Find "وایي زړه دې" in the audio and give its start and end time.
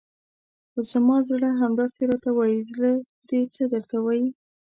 2.37-3.41